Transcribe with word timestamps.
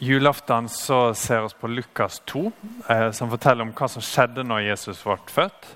julaften 0.00 0.68
så 0.68 1.14
ser 1.14 1.42
vi 1.42 1.48
på 1.60 1.68
Lukas 1.68 2.22
2, 2.26 2.52
eh, 2.88 3.10
som 3.10 3.30
forteller 3.30 3.66
om 3.66 3.72
hva 3.76 3.88
som 3.88 4.02
skjedde 4.02 4.44
når 4.44 4.64
Jesus 4.70 5.02
ble 5.04 5.18
født. 5.28 5.68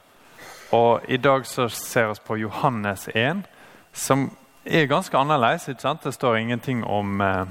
Og 0.72 1.04
i 1.08 1.18
dag 1.20 1.46
så 1.46 1.68
ser 1.68 2.08
vi 2.08 2.24
på 2.26 2.38
Johannes 2.40 3.08
1, 3.14 3.44
som 3.92 4.30
er 4.64 4.88
ganske 4.88 5.18
annerledes. 5.18 5.68
ikke 5.68 5.80
sant? 5.80 6.02
Det 6.04 6.14
står 6.14 6.36
ingenting 6.36 6.84
om 6.84 7.20
eh, 7.20 7.44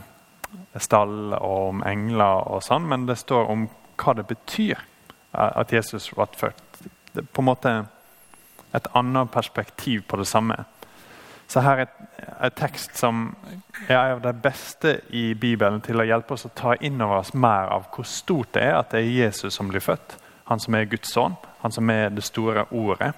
stall 0.78 1.34
og 1.34 1.70
om 1.70 1.84
engler 1.86 2.50
og 2.50 2.64
sånn, 2.66 2.90
men 2.90 3.06
det 3.06 3.18
står 3.22 3.50
om 3.54 3.70
hva 4.02 4.18
det 4.18 4.28
betyr 4.28 4.76
eh, 4.76 5.52
at 5.56 5.74
Jesus 5.74 6.10
ble 6.10 6.28
født. 6.38 6.64
Det 7.14 7.22
er 7.22 7.30
på 7.30 7.42
en 7.42 7.52
måte 7.52 7.74
et 8.74 8.88
annet 8.98 9.32
perspektiv 9.32 10.08
på 10.10 10.18
det 10.18 10.28
samme. 10.28 10.64
Så 11.54 11.62
her 11.62 11.84
er 11.84 11.90
et 12.48 12.56
tekst 12.58 12.96
som 12.98 13.28
er 13.86 14.16
av 14.16 14.24
det 14.24 14.34
beste 14.42 14.96
i 15.14 15.36
Bibelen 15.38 15.84
til 15.86 16.02
å 16.02 16.06
hjelpe 16.08 16.34
oss 16.34 16.48
å 16.48 16.56
ta 16.58 16.74
inn 16.82 16.98
over 16.98 17.20
oss 17.20 17.34
mer 17.38 17.70
av 17.76 17.86
hvor 17.94 18.08
stort 18.10 18.56
det 18.58 18.64
er 18.72 18.78
at 18.80 18.90
det 18.90 19.04
er 19.04 19.12
Jesus 19.20 19.54
som 19.54 19.70
blir 19.70 19.84
født. 19.86 20.16
Han 20.50 20.60
som 20.60 20.74
er 20.74 20.90
Guds 20.90 21.14
sønn, 21.14 21.38
han 21.62 21.76
som 21.76 21.94
er 21.94 22.10
det 22.10 22.26
store 22.26 22.66
ordet. 22.72 23.12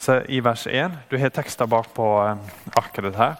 Så 0.00 0.22
I 0.28 0.40
vers 0.40 0.66
1 0.66 0.96
Du 1.10 1.18
har 1.20 1.28
tekster 1.28 1.68
bak 1.68 1.92
på 1.94 2.08
eh, 2.24 2.50
arket 2.76 3.04
ditt 3.04 3.20
her. 3.20 3.36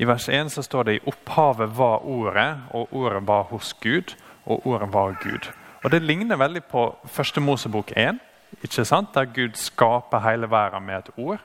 I 0.00 0.08
vers 0.08 0.28
1 0.28 0.52
så 0.56 0.64
står 0.64 0.88
det 0.88 0.96
i 0.96 1.06
opphavet 1.06 1.76
var 1.76 2.08
ordet, 2.08 2.50
og 2.72 2.88
ordet 2.92 3.26
var 3.28 3.50
hos 3.52 3.76
Gud, 3.80 4.16
og 4.44 4.66
ordet 4.66 4.92
var 4.92 5.18
Gud. 5.22 5.52
Og 5.84 5.90
Det 5.90 6.02
ligner 6.02 6.40
veldig 6.40 6.64
på 6.64 6.88
første 7.04 7.40
Mosebok 7.40 7.92
1, 7.96 8.18
ikke 8.62 8.84
sant? 8.84 9.14
der 9.14 9.24
Gud 9.24 9.60
skaper 9.60 10.24
hele 10.24 10.50
verden 10.50 10.86
med 10.86 10.98
et 10.98 11.10
ord. 11.16 11.40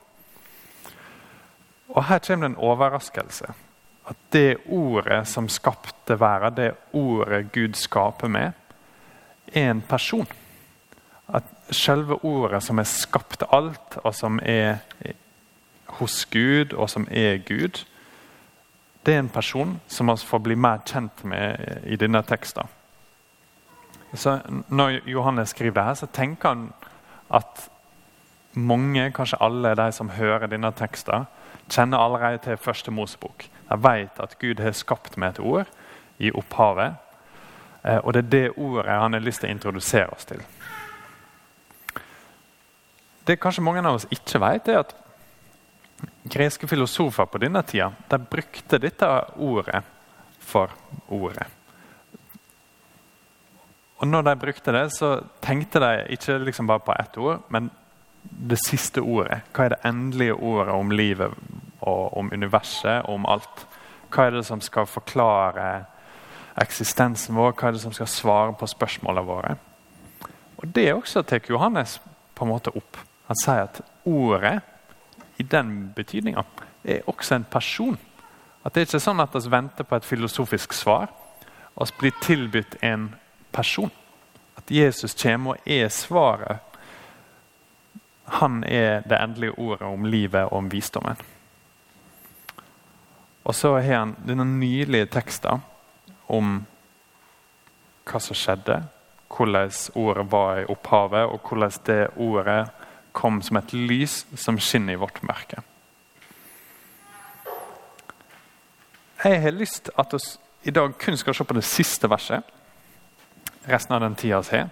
Og 1.89 2.05
Her 2.05 2.19
kommer 2.19 2.47
det 2.47 2.55
en 2.55 2.63
overraskelse. 2.63 3.53
At 4.09 4.17
det 4.33 4.57
ordet 4.65 5.27
som 5.27 5.49
skapte 5.49 6.19
verden, 6.19 6.55
det 6.55 6.71
ordet 6.93 7.51
Gud 7.51 7.73
skaper 7.73 8.27
med, 8.27 8.51
er 9.53 9.71
en 9.71 9.81
person. 9.81 10.27
At 11.33 11.43
selve 11.71 12.25
ordet 12.25 12.63
som 12.63 12.79
er 12.79 12.83
skapt 12.89 13.43
alt, 13.51 13.97
og 14.03 14.15
som 14.15 14.39
er 14.43 14.77
hos 15.99 16.25
Gud, 16.25 16.73
og 16.73 16.89
som 16.89 17.07
er 17.11 17.37
Gud, 17.37 17.85
det 19.05 19.13
er 19.13 19.19
en 19.19 19.29
person 19.29 19.79
som 19.87 20.09
vi 20.11 20.17
får 20.25 20.39
bli 20.39 20.55
mer 20.55 20.81
kjent 20.85 21.23
med 21.23 21.81
i 21.85 21.95
denne 21.95 22.21
teksten. 22.23 22.67
Så 24.13 24.39
Når 24.67 24.89
Johannes 25.09 25.49
skriver 25.49 25.73
det 25.73 25.83
her, 25.83 25.93
så 25.93 26.05
tenker 26.05 26.49
han 26.49 26.73
at 27.33 27.69
mange, 28.53 29.11
kanskje 29.11 29.39
alle 29.41 29.75
de 29.77 29.91
som 29.93 30.09
hører 30.09 30.49
denne 30.49 30.71
teksten, 30.75 31.27
kjenner 31.69 32.01
allerede 32.01 32.41
til 32.43 32.57
første 32.57 32.91
Mosebok. 32.91 33.45
De 33.69 33.77
vet 33.83 34.19
at 34.19 34.37
Gud 34.41 34.61
har 34.63 34.73
skapt 34.73 35.17
med 35.17 35.35
et 35.35 35.39
ord 35.39 35.69
i 36.17 36.31
opphavet. 36.31 36.97
Eh, 37.83 37.97
og 37.97 38.13
det 38.13 38.23
er 38.25 38.31
det 38.31 38.57
ordet 38.57 38.97
han 39.01 39.13
har 39.13 39.23
lyst 39.23 39.43
til 39.43 39.49
å 39.49 39.53
introdusere 39.53 40.09
oss 40.15 40.25
til. 40.29 40.41
Det 43.27 43.37
kanskje 43.37 43.63
mange 43.63 43.85
av 43.85 43.99
oss 43.99 44.09
ikke 44.09 44.41
vet, 44.41 44.67
er 44.67 44.81
at 44.81 44.95
greske 46.29 46.67
filosofer 46.67 47.27
på 47.29 47.41
denne 47.41 47.61
tida 47.67 47.91
de 48.09 48.19
brukte 48.31 48.79
dette 48.81 49.07
ordet 49.37 49.83
for 50.39 50.73
ordet. 51.07 51.45
Og 53.99 54.07
når 54.07 54.23
de 54.25 54.35
brukte 54.39 54.73
det, 54.73 54.85
så 54.95 55.19
tenkte 55.43 55.81
de 55.83 55.91
ikke 56.15 56.37
liksom 56.45 56.67
bare 56.69 56.83
på 56.85 56.95
ett 56.95 57.17
ord, 57.19 57.43
men 57.51 57.67
det 58.39 58.59
siste 58.63 59.01
ordet. 59.01 59.41
Hva 59.53 59.65
er 59.65 59.73
det 59.73 59.85
endelige 59.85 60.35
ordet 60.35 60.73
om 60.73 60.91
livet 60.91 61.33
og 61.81 62.17
om 62.17 62.31
universet 62.33 63.03
og 63.05 63.19
om 63.19 63.27
alt? 63.29 63.65
Hva 64.09 64.27
er 64.27 64.37
det 64.37 64.45
som 64.47 64.61
skal 64.63 64.87
forklare 64.89 65.67
eksistensen 66.59 67.35
vår? 67.35 67.53
Hva 67.53 67.69
er 67.69 67.77
det 67.77 67.83
som 67.83 67.95
skal 67.95 68.07
svare 68.09 68.55
på 68.57 68.67
spørsmålene 68.67 69.27
våre? 69.27 69.55
Og 70.57 70.67
Det 70.67 70.93
også 70.93 71.21
tar 71.21 71.39
Johannes 71.49 71.99
på 72.35 72.45
en 72.45 72.51
måte 72.51 72.71
opp. 72.75 72.97
Han 73.27 73.35
sier 73.35 73.67
at 73.67 73.81
ordet, 74.05 74.59
i 75.37 75.43
den 75.43 75.93
betydninga, 75.95 76.43
er 76.83 77.05
også 77.07 77.35
en 77.35 77.45
person. 77.51 77.97
At 78.65 78.73
Det 78.73 78.81
er 78.81 78.85
ikke 78.85 78.99
sånn 78.99 79.19
at 79.19 79.35
vi 79.35 79.51
venter 79.51 79.83
på 79.83 79.95
et 79.95 80.05
filosofisk 80.05 80.73
svar. 80.73 81.07
Vi 81.79 81.85
blir 81.99 82.11
tilbudt 82.21 82.75
en 82.81 83.15
person. 83.51 83.91
At 84.57 84.71
Jesus 84.71 85.15
kommer 85.15 85.51
og 85.51 85.57
er 85.65 85.87
svaret 85.87 86.68
han 88.29 88.63
er 88.63 89.01
det 89.09 89.17
endelige 89.19 89.57
ordet 89.57 89.87
om 89.87 90.05
livet 90.05 90.43
og 90.45 90.53
om 90.53 90.71
visdommen. 90.71 91.17
Og 93.43 93.55
så 93.55 93.73
har 93.79 93.99
han 93.99 94.15
denne 94.27 94.45
nylige 94.45 95.09
teksten 95.09 95.63
om 96.29 96.59
hva 98.09 98.21
som 98.21 98.37
skjedde, 98.37 98.83
hvordan 99.29 99.71
ordet 99.95 100.25
var 100.31 100.61
i 100.61 100.67
opphavet, 100.69 101.25
og 101.29 101.41
hvordan 101.47 101.81
det 101.85 102.01
ordet 102.17 102.69
kom 103.11 103.41
som 103.41 103.57
et 103.57 103.73
lys 103.73 104.23
som 104.37 104.59
skinner 104.61 104.93
i 104.93 105.01
vårt 105.01 105.21
mørke. 105.25 105.63
Jeg 109.23 109.41
har 109.41 109.51
lyst 109.51 109.89
at 109.99 110.13
vi 110.13 110.69
i 110.69 110.71
dag 110.71 110.93
kun 110.99 111.17
skal 111.17 111.35
se 111.35 111.43
på 111.43 111.55
det 111.57 111.63
siste 111.67 112.09
verset. 112.09 112.43
Resten 113.67 113.95
av 113.95 114.01
den 114.01 114.15
tida 114.15 114.39
vi 114.41 114.57
har. 114.57 114.69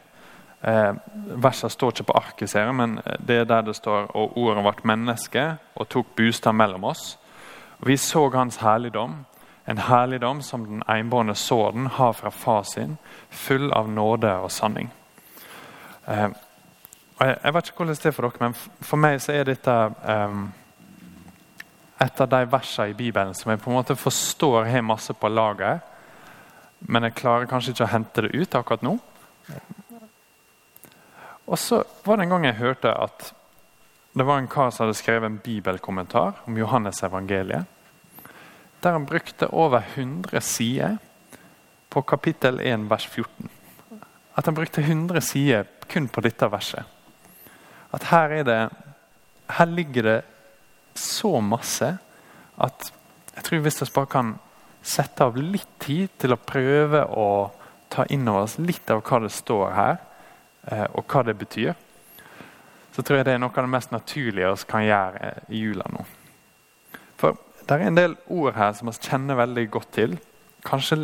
Eh, 0.62 0.94
Versene 1.38 1.69
står 1.69 1.94
ikke 1.94 2.09
på 2.09 2.18
arket, 2.18 2.50
ser 2.50 2.66
jeg, 2.66 2.75
men 2.75 3.00
det 3.19 3.41
er 3.41 3.50
der 3.50 3.62
det 3.68 3.75
står 3.78 4.09
og 4.18 4.38
ordet 4.38 4.63
ble 4.66 4.90
menneske 4.90 5.47
og 5.75 5.90
tok 5.90 6.16
bostad 6.18 6.57
mellom 6.57 6.88
oss. 6.90 7.18
Og 7.79 7.88
vi 7.91 7.97
så 7.97 8.29
hans 8.34 8.57
herligdom, 8.57 9.19
en 9.67 9.78
herligdom 9.78 10.41
som 10.41 10.66
den 10.66 10.84
enbårne 10.90 11.35
sården 11.35 11.88
har 11.88 12.13
fra 12.13 12.29
far 12.29 12.63
sin, 12.63 12.97
full 13.29 13.72
av 13.72 13.90
nåde 13.90 14.34
og 14.34 14.51
sanning. 14.51 14.90
Eh, 16.07 16.29
og 17.17 17.25
jeg, 17.25 17.38
jeg, 17.44 17.53
vet 17.53 17.67
ikke 17.67 17.78
hvordan 17.78 17.96
det 17.96 18.06
er 18.06 18.16
for 18.16 18.28
dere, 18.28 18.47
men 18.47 18.56
for 18.81 19.01
meg 19.01 19.22
så 19.22 19.34
er 19.34 19.50
dette 19.50 19.75
eh, 20.13 20.40
et 22.06 22.22
av 22.22 22.29
de 22.29 22.41
versene 22.51 22.91
i 22.91 22.97
Bibelen 22.97 23.34
som 23.34 23.51
jeg 23.51 23.62
på 23.62 23.72
en 23.72 23.78
måte 23.78 23.97
forstår 23.97 24.69
har 24.69 24.85
masse 24.85 25.13
på 25.13 25.29
lager, 25.29 25.79
men 26.79 27.07
jeg 27.07 27.17
klarer 27.17 27.50
kanskje 27.50 27.73
ikke 27.73 27.88
å 27.88 27.94
hente 27.94 28.25
det 28.25 28.35
ut 28.38 28.56
akkurat 28.56 28.85
nå. 28.85 28.97
Og 31.47 31.59
så 31.59 31.84
var 32.06 32.18
det 32.18 32.28
en 32.28 32.35
gang 32.35 32.46
jeg 32.46 32.59
hørte 32.59 32.91
at 32.91 33.31
det 34.18 34.25
var 34.25 34.41
en 34.41 34.50
kar 34.50 34.72
som 34.74 34.85
hadde 34.85 34.97
skrevet 34.97 35.30
en 35.30 35.41
bibelkommentar 35.44 36.41
om 36.47 36.58
Johannes 36.58 37.03
evangeliet. 37.03 37.66
Der 38.84 38.91
han 38.91 39.06
brukte 39.06 39.47
over 39.53 39.81
100 39.96 40.41
sider 40.41 40.97
på 41.90 42.02
kapittel 42.02 42.59
1, 42.59 42.90
vers 42.90 43.08
14. 43.08 43.50
At 44.35 44.46
han 44.46 44.56
brukte 44.56 44.81
100 44.81 45.22
sider 45.22 45.63
kun 45.90 46.08
på 46.08 46.22
dette 46.22 46.52
verset. 46.52 46.84
At 47.94 48.03
her, 48.12 48.44
det, 48.44 48.69
her 49.50 49.66
ligger 49.66 50.03
det 50.03 50.22
så 50.96 51.40
masse 51.40 51.97
at 52.58 52.91
jeg 53.35 53.44
tror 53.44 53.59
hvis 53.59 53.81
vi 53.81 53.94
bare 53.94 54.09
kan 54.12 54.34
sette 54.81 55.24
av 55.24 55.38
litt 55.38 55.69
tid 55.79 56.09
til 56.18 56.34
å 56.34 56.41
prøve 56.41 57.03
å 57.06 57.29
ta 57.94 58.06
inn 58.09 58.28
over 58.28 58.47
oss 58.47 58.58
litt 58.58 58.90
av 58.91 59.03
hva 59.06 59.19
det 59.24 59.31
står 59.31 59.75
her, 59.78 59.97
og 60.67 61.05
hva 61.07 61.23
det 61.23 61.38
betyr, 61.39 61.75
så 62.97 63.03
tror 63.05 63.19
jeg 63.19 63.28
det 63.28 63.35
er 63.35 63.41
noe 63.44 63.53
av 63.53 63.67
det 63.67 63.69
mest 63.69 63.91
naturlige 63.94 64.53
vi 64.55 64.69
kan 64.72 64.81
gjøre 64.81 65.19
eh, 65.28 65.51
i 65.53 65.59
jula 65.61 65.85
nå. 65.94 66.05
For 67.22 67.38
det 67.61 67.75
er 67.75 67.83
en 67.85 68.00
del 68.00 68.16
ord 68.33 68.55
her 68.57 68.72
som 68.73 68.89
vi 68.89 68.95
kjenner 68.97 69.38
veldig 69.38 69.66
godt 69.69 69.91
til. 69.94 70.16
Kanskje, 70.66 71.03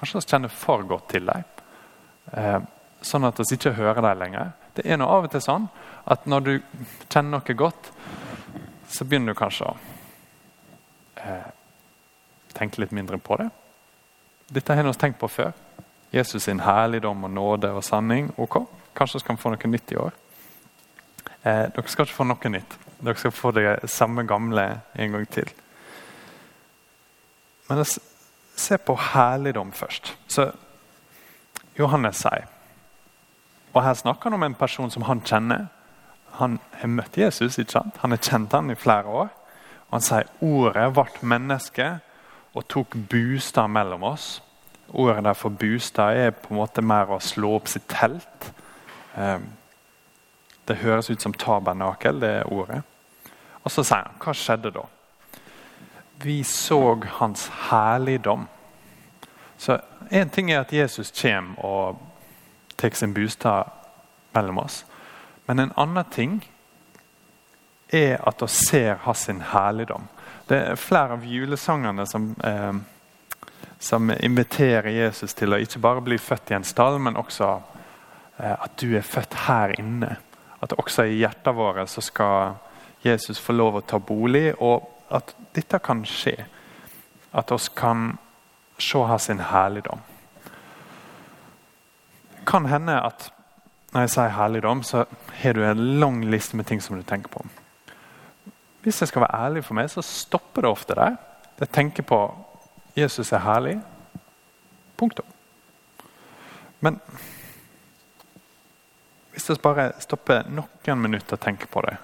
vi 0.00 0.08
kjenner 0.26 0.50
for 0.50 0.82
godt 0.90 1.06
til 1.12 1.30
dem. 1.30 1.44
Eh, 2.32 2.58
sånn 3.06 3.28
at 3.28 3.38
vi 3.38 3.46
ikke 3.54 3.76
hører 3.78 4.02
dem 4.02 4.24
lenger. 4.24 4.50
Det 4.74 4.86
er 4.86 4.98
noe 4.98 5.14
av 5.14 5.28
og 5.28 5.32
til 5.32 5.44
sånn 5.44 5.68
at 6.10 6.26
når 6.26 6.44
du 6.48 6.52
kjenner 7.06 7.38
noe 7.38 7.56
godt, 7.62 7.92
så 8.90 9.06
begynner 9.06 9.36
du 9.36 9.38
kanskje 9.38 9.70
å 9.70 9.76
eh, 11.22 11.48
tenke 12.58 12.82
litt 12.82 12.94
mindre 12.96 13.20
på 13.22 13.38
det. 13.38 13.50
Dette 14.50 14.74
har 14.74 14.82
vi 14.82 14.98
tenkt 14.98 15.20
på 15.20 15.30
før. 15.30 15.54
Jesus 16.12 16.42
sin 16.42 16.60
herligdom 16.60 17.24
og 17.24 17.30
nåde 17.30 17.70
og 17.70 17.84
sanning. 17.84 18.32
Ok, 18.38 18.62
kanskje 18.96 19.20
skal 19.20 19.36
vi 19.36 19.42
få 19.42 19.52
noe 19.52 19.70
nytt 19.70 19.92
i 19.92 19.96
år. 20.00 20.12
Eh, 21.44 21.64
dere 21.74 21.88
skal 21.88 22.06
ikke 22.06 22.16
få 22.16 22.26
noe 22.28 22.52
nytt. 22.52 22.78
Dere 23.04 23.16
skal 23.16 23.34
få 23.34 23.50
det 23.54 23.90
samme 23.90 24.24
gamle 24.26 24.80
en 24.98 25.12
gang 25.12 25.28
til. 25.28 25.50
Men 27.68 27.84
se 28.56 28.78
på 28.78 28.96
herligdom 29.12 29.72
først. 29.72 30.16
Så 30.28 30.50
Johannes 31.78 32.16
sier 32.16 32.46
Og 33.74 33.82
her 33.84 33.94
snakker 33.94 34.30
han 34.30 34.34
om 34.34 34.42
en 34.42 34.54
person 34.54 34.90
som 34.90 35.02
han 35.02 35.20
kjenner. 35.20 35.66
Han 36.32 36.58
har 36.72 36.88
møtt 36.88 37.18
Jesus, 37.18 37.58
ikke 37.58 37.72
sant? 37.72 37.98
han 38.00 38.10
har 38.10 38.18
kjent 38.18 38.52
han 38.52 38.70
i 38.70 38.74
flere 38.74 39.04
år. 39.04 39.28
Og 39.88 39.92
Han 39.92 40.00
sier 40.00 40.24
ordet 40.40 40.92
ble 40.94 41.28
menneske 41.28 41.98
og 42.54 42.68
tok 42.68 42.96
bostad 43.10 43.68
mellom 43.68 44.02
oss. 44.02 44.42
Ordet 44.88 45.24
der 45.24 45.36
for 45.36 45.48
bostad 45.48 46.16
er 46.16 46.30
på 46.30 46.54
en 46.54 46.60
måte 46.60 46.82
mer 46.82 47.10
å 47.12 47.20
slå 47.20 47.54
opp 47.58 47.68
sitt 47.68 47.88
telt. 47.88 48.52
Ehm, 49.16 49.50
det 50.68 50.80
høres 50.82 51.10
ut 51.10 51.22
som 51.22 51.32
tabernakel, 51.32 52.20
det 52.20 52.30
er 52.40 52.52
ordet. 52.52 52.82
Og 53.64 53.72
så 53.72 53.84
sier 53.84 54.06
han, 54.06 54.20
hva 54.22 54.32
skjedde 54.36 54.72
da? 54.72 54.84
Vi 56.22 56.42
så 56.44 56.80
hans 57.20 57.48
herligdom. 57.68 58.48
Så 59.58 59.78
Én 60.10 60.30
ting 60.30 60.50
er 60.50 60.60
at 60.60 60.72
Jesus 60.72 61.12
kommer 61.22 61.64
og 61.64 61.98
tar 62.76 62.94
sin 62.94 63.14
bostad 63.14 63.68
mellom 64.32 64.58
oss. 64.58 64.86
Men 65.46 65.58
en 65.58 65.72
annen 65.76 66.04
ting 66.10 66.38
er 67.92 68.16
at 68.28 68.42
vi 68.42 68.48
ser 68.48 68.94
hans 69.04 69.26
herligdom. 69.26 70.08
Det 70.48 70.56
er 70.56 70.80
flere 70.80 71.12
av 71.12 71.24
julesangene 71.24 72.06
som, 72.06 72.36
eh, 72.44 72.72
som 73.78 74.10
inviterer 74.10 74.90
Jesus 74.90 75.34
til 75.34 75.54
å 75.54 75.60
ikke 75.62 75.80
bare 75.82 76.02
bli 76.02 76.18
født 76.18 76.50
i 76.50 76.56
en 76.58 76.66
stall, 76.66 76.98
men 77.02 77.16
også 77.16 77.50
eh, 78.38 78.54
at 78.54 78.74
du 78.80 78.96
er 78.96 79.06
født 79.06 79.36
her 79.46 79.74
inne. 79.78 80.16
At 80.62 80.74
også 80.74 81.06
i 81.06 81.20
hjertet 81.20 81.54
vårt 81.54 81.90
så 81.90 82.02
skal 82.02 82.58
Jesus 83.04 83.38
få 83.38 83.54
lov 83.54 83.78
å 83.78 83.84
ta 83.86 84.00
bolig, 84.02 84.50
og 84.58 84.88
at 85.14 85.34
dette 85.54 85.78
kan 85.78 86.02
skje. 86.06 86.34
At 87.32 87.52
oss 87.54 87.68
kan 87.68 88.16
se 88.78 88.98
her 89.06 89.18
sin 89.18 89.40
herligdom. 89.40 90.02
Kan 92.46 92.66
hende 92.66 92.98
at 92.98 93.30
når 93.92 94.04
jeg 94.04 94.12
sier 94.12 94.34
herligdom, 94.36 94.82
så 94.84 95.04
har 95.40 95.56
du 95.56 95.62
en 95.64 96.00
lang 96.00 96.20
liste 96.28 96.56
med 96.56 96.66
ting 96.68 96.82
som 96.82 96.98
du 96.98 97.02
tenker 97.06 97.30
på. 97.32 97.44
Hvis 98.82 99.00
jeg 99.00 99.10
skal 99.10 99.24
være 99.24 99.46
ærlig 99.46 99.64
for 99.64 99.78
meg, 99.78 99.88
så 99.90 100.02
stopper 100.04 100.64
det 100.64 100.70
ofte 100.70 100.96
der. 100.98 101.16
Jeg 101.58 101.72
tenker 101.74 102.06
på 102.06 102.20
Jesus 102.98 103.32
er 103.32 103.44
herlig. 103.44 103.78
Punktum. 104.98 105.26
Men 106.80 107.00
hvis 109.32 109.50
vi 109.50 109.54
bare 109.62 109.92
stopper 110.02 110.48
noen 110.50 111.02
minutter 111.02 111.38
og 111.38 111.42
tenker 111.42 111.70
på 111.70 111.82
det 111.86 111.96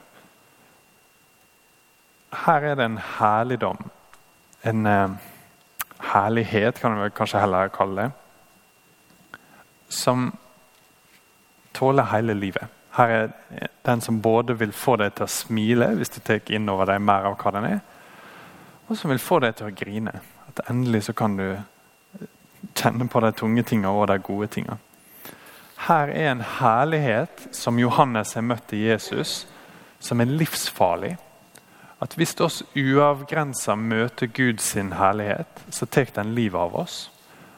Her 2.44 2.66
er 2.70 2.78
det 2.78 2.84
en 2.86 3.00
herligdom. 3.18 3.90
En 4.66 4.86
eh, 4.86 5.10
herlighet, 6.12 6.80
kan 6.80 6.98
vi 6.98 7.10
kanskje 7.14 7.40
heller 7.42 7.68
kalle 7.74 8.02
det. 8.02 9.38
Som 9.88 10.32
tåler 11.72 12.10
hele 12.10 12.34
livet. 12.34 12.66
Her 12.96 13.08
er 13.10 13.28
den 13.86 14.00
som 14.00 14.20
både 14.22 14.58
vil 14.58 14.72
få 14.72 14.96
deg 14.96 15.14
til 15.14 15.26
å 15.26 15.30
smile 15.30 15.92
hvis 15.98 16.14
du 16.14 16.20
tar 16.22 16.50
inn 16.54 16.68
over 16.70 16.90
deg 16.90 17.02
mer 17.02 17.26
av 17.28 17.38
hva 17.38 17.52
den 17.54 17.66
er, 17.68 17.80
og 18.88 18.98
som 18.98 19.10
vil 19.10 19.22
få 19.22 19.40
deg 19.42 19.56
til 19.58 19.70
å 19.70 19.74
grine. 19.74 20.12
At 20.48 20.64
endelig 20.70 21.04
så 21.08 21.12
kan 21.12 21.36
du 21.36 21.46
kjenne 22.74 23.08
på 23.08 23.20
de 23.20 23.32
tunge 23.32 23.62
tingene 23.62 23.92
og 23.92 24.08
de 24.08 24.18
gode 24.18 24.48
tingene. 24.54 24.78
Her 25.84 26.08
er 26.08 26.30
en 26.32 26.44
herlighet 26.60 27.48
som 27.52 27.78
Johannes 27.78 28.32
har 28.34 28.44
møtt 28.46 28.72
i 28.72 28.86
Jesus, 28.86 29.44
som 30.00 30.20
er 30.20 30.30
livsfarlig. 30.30 31.16
At 32.00 32.14
hvis 32.16 32.34
oss 32.40 32.62
uavgrensa 32.76 33.74
møter 33.74 34.26
Guds 34.26 34.72
herlighet, 34.74 35.64
så 35.70 35.86
tar 35.86 36.12
den 36.14 36.34
livet 36.34 36.60
av 36.60 36.76
oss. 36.76 37.10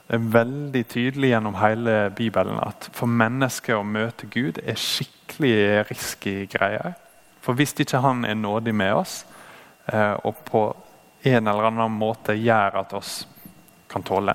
Det 0.07 0.15
er 0.15 0.29
veldig 0.33 0.83
tydelig 0.87 1.33
gjennom 1.33 1.57
hele 1.59 1.95
Bibelen 2.15 2.61
at 2.63 2.91
for 2.95 3.11
mennesker 3.11 3.81
å 3.81 3.87
møte 3.87 4.29
Gud 4.31 4.61
er 4.63 4.79
skikkelig 4.79 5.87
risky 5.91 6.45
greier. 6.51 6.95
For 7.43 7.59
hvis 7.59 7.75
ikke 7.79 8.03
Han 8.03 8.25
er 8.25 8.35
nådig 8.35 8.75
med 8.75 8.93
oss, 8.95 9.25
eh, 9.93 10.15
og 10.25 10.37
på 10.45 10.77
en 11.23 11.47
eller 11.47 11.71
annen 11.71 11.93
måte 11.93 12.35
gjør 12.35 12.81
at 12.83 12.93
oss 12.97 13.27
kan 13.89 14.03
tåle 14.03 14.35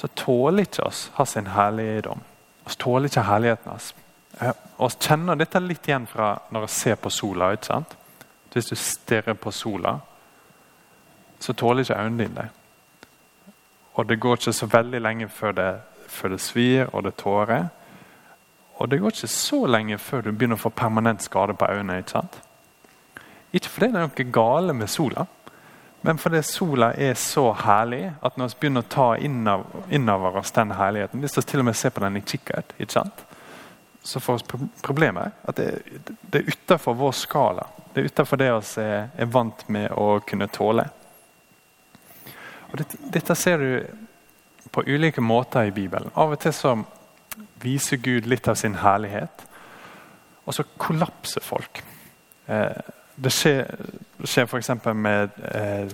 så 0.00 0.08
tåler 0.08 0.62
ikke 0.62 0.82
oss 0.82 1.10
hans 1.14 1.34
herligdom. 1.36 2.20
Vi 2.64 2.74
tåler 2.80 3.10
ikke 3.10 3.20
herligheten 3.20 3.68
hans. 3.68 3.94
Eh, 4.40 4.54
vi 4.78 4.88
kjenner 4.96 5.36
dette 5.36 5.60
litt 5.60 5.88
igjen 5.88 6.06
fra 6.08 6.30
når 6.48 6.64
vi 6.64 6.68
ser 6.72 6.96
på 6.96 7.10
sola. 7.12 7.52
ikke 7.52 7.66
sant? 7.68 7.96
Hvis 8.52 8.70
du 8.70 8.76
stirrer 8.76 9.34
på 9.34 9.52
sola, 9.52 9.98
så 11.38 11.52
tåler 11.52 11.84
ikke 11.84 11.98
øynene 12.00 12.22
dine 12.22 12.34
det. 12.34 12.48
Og 13.94 14.06
det 14.06 14.20
går 14.20 14.40
ikke 14.40 14.52
så 14.52 14.66
veldig 14.66 15.00
lenge 15.00 15.28
før 15.28 15.52
det, 15.52 15.70
før 16.08 16.28
det 16.28 16.40
svir 16.40 16.88
og 16.94 17.04
det 17.04 17.16
tårer. 17.16 17.68
Og 18.78 18.88
det 18.88 19.00
går 19.00 19.12
ikke 19.12 19.28
så 19.28 19.66
lenge 19.66 19.98
før 19.98 20.22
du 20.22 20.32
begynner 20.32 20.56
å 20.56 20.64
få 20.64 20.70
permanent 20.70 21.22
skade 21.22 21.54
på 21.54 21.68
øynene. 21.68 21.98
Ikke 21.98 22.16
sant? 22.16 22.40
Ikke 23.52 23.68
fordi 23.68 23.92
det 23.92 24.00
er 24.00 24.08
noe 24.08 24.32
gale 24.32 24.72
med 24.72 24.88
sola, 24.88 25.26
men 26.00 26.18
fordi 26.18 26.42
sola 26.42 26.92
er 26.94 27.14
så 27.14 27.50
herlig 27.52 28.06
at 28.24 28.36
når 28.40 28.54
vi 28.54 28.60
begynner 28.62 28.84
å 28.86 28.92
ta 28.92 29.08
innover 29.20 30.38
oss 30.40 30.52
den 30.56 30.72
herligheten 30.72 31.20
Hvis 31.20 31.36
vi 31.36 31.42
til 31.44 31.60
og 31.60 31.66
med 31.68 31.76
ser 31.76 31.92
på 31.92 32.00
den 32.00 32.16
i 32.16 32.22
kikkert, 32.24 32.72
så 34.02 34.20
får 34.20 34.38
vi 34.38 34.68
problemer. 34.82 35.34
At 35.44 35.56
det, 35.56 35.82
det 36.22 36.40
er 36.40 36.48
utafor 36.48 36.96
vår 36.96 37.12
skala. 37.12 37.66
Det 37.92 38.00
er 38.00 38.08
utafor 38.08 38.40
det 38.40 38.48
vi 38.48 38.86
er 38.86 39.28
vant 39.28 39.66
med 39.68 39.92
å 39.92 40.20
kunne 40.24 40.48
tåle. 40.48 40.86
Og 42.70 42.78
dette, 42.78 42.96
dette, 43.12 43.34
ser 43.34 43.58
du 43.58 44.70
på 44.70 44.86
ulike 44.86 45.20
måter 45.20 45.68
i 45.68 45.74
Bibelen. 45.74 46.12
Av 46.14 46.32
og 46.32 46.40
til 46.40 46.54
så 46.54 46.76
viser 47.60 48.00
Gud 48.00 48.28
litt 48.30 48.48
av 48.48 48.56
sin 48.56 48.78
herlighet, 48.80 49.44
og 50.46 50.56
så 50.56 50.64
kollapser 50.80 51.44
folk. 51.44 51.82
Eh, 52.46 52.80
det 53.20 53.32
skjer, 53.34 53.66
skjer 54.24 54.48
f.eks. 54.48 54.70
med 54.96 55.40
eh, 55.52 55.92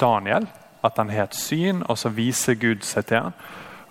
Daniel, 0.00 0.46
at 0.84 0.98
han 0.98 1.12
har 1.12 1.28
et 1.28 1.36
syn, 1.38 1.84
og 1.86 1.98
så 1.98 2.10
viser 2.12 2.58
Gud 2.60 2.82
seg 2.86 3.06
til 3.08 3.28
ham. 3.28 3.36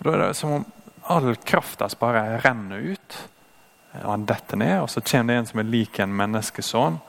Da 0.03 0.13
er 0.13 0.23
det 0.25 0.33
som 0.37 0.57
om 0.59 0.65
all 1.13 1.35
krafta 1.47 1.87
bare 1.99 2.41
renner 2.43 2.93
ut, 2.93 3.17
og 4.01 4.09
han 4.09 4.27
detter 4.27 4.59
ned. 4.59 4.75
Og 4.83 4.89
så 4.91 5.03
kommer 5.05 5.33
det 5.33 5.39
en 5.39 5.49
som 5.51 5.63
er 5.63 5.71
lik 5.71 5.99
en 5.99 6.15
menneskesønn, 6.19 6.99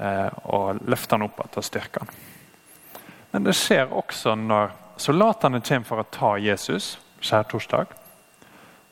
eh, 0.00 0.28
og 0.44 0.80
løfter 0.88 1.18
han 1.18 1.28
opp 1.28 1.42
og 1.44 1.64
styrker 1.64 2.04
han. 2.04 2.14
Men 3.30 3.46
det 3.46 3.54
skjer 3.58 3.92
også 3.94 4.34
når 4.34 4.72
soldatene 5.00 5.62
kommer 5.62 5.88
for 5.88 6.02
å 6.02 6.10
ta 6.10 6.34
Jesus 6.40 6.96
skjærtorsdag. 7.22 7.92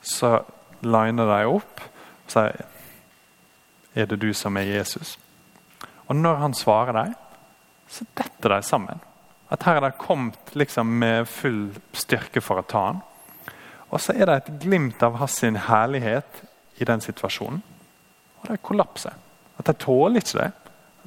Så 0.01 0.37
liner 0.85 1.27
de 1.27 1.47
opp 1.49 1.81
og 1.83 2.35
sier 2.35 2.67
Er 3.97 4.05
det 4.05 4.19
du 4.21 4.29
som 4.37 4.55
er 4.55 4.69
Jesus? 4.69 5.17
Og 6.09 6.17
når 6.17 6.41
han 6.41 6.57
svarer 6.57 6.95
dem, 6.97 7.13
så 7.89 8.05
detter 8.17 8.55
de 8.55 8.65
sammen. 8.65 9.01
At 9.49 9.63
her 9.65 9.79
er 9.79 9.87
de 9.87 9.97
kommet 9.97 10.53
liksom 10.57 10.89
med 11.01 11.27
full 11.29 11.69
styrke 11.93 12.41
for 12.41 12.61
å 12.61 12.65
ta 12.69 12.83
han. 12.91 13.01
Og 13.89 14.01
så 14.01 14.13
er 14.13 14.29
det 14.29 14.35
et 14.37 14.51
glimt 14.61 15.01
av 15.05 15.17
hans 15.17 15.39
herlighet 15.41 16.43
i 16.77 16.85
den 16.85 17.01
situasjonen. 17.01 17.61
Og 18.41 18.49
de 18.49 18.57
kollapser. 18.61 19.15
At 19.57 19.65
de 19.65 19.73
tåler 19.73 20.21
ikke 20.21 20.43
det. 20.43 20.51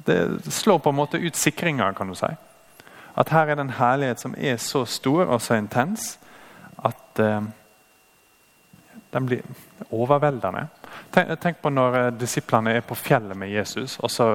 Det 0.05 0.51
slår 0.51 0.81
på 0.83 0.91
en 0.91 0.99
måte 0.99 1.21
ut 1.21 1.39
sikringa, 1.39 1.93
kan 1.95 2.11
du 2.11 2.15
si. 2.19 2.29
At 3.15 3.31
her 3.31 3.47
er 3.47 3.55
det 3.55 3.67
en 3.67 3.77
herlighet 3.77 4.19
som 4.19 4.35
er 4.37 4.57
så 4.57 4.83
stor 4.89 5.25
og 5.25 5.41
så 5.41 5.55
intens 5.59 6.17
at 6.83 7.21
uh, 7.21 7.45
den 9.13 9.25
blir 9.29 9.41
overveldende. 9.93 10.67
Tenk, 11.13 11.33
tenk, 11.41 11.61
på 11.61 11.69
når 11.69 11.97
uh, 11.97 12.09
disiplene 12.17 12.77
er 12.77 12.85
på 12.85 12.97
fjellet 12.97 13.37
med 13.37 13.53
Jesus, 13.53 13.99
og 13.99 14.11
så 14.11 14.27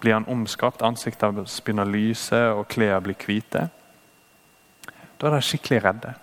blir 0.00 0.16
han 0.18 0.28
omskapt. 0.28 0.82
Ansiktet 0.82 1.38
begynner 1.38 1.86
å 1.86 1.94
lyse, 1.94 2.40
og 2.52 2.66
klærne 2.72 3.04
blir 3.06 3.18
hvite. 3.22 3.68
Da 5.16 5.28
er 5.28 5.38
de 5.38 5.42
skikkelig 5.46 5.82
redde. 5.84 6.14